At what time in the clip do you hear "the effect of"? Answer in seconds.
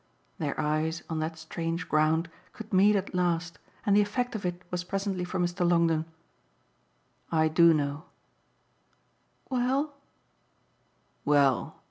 3.95-4.47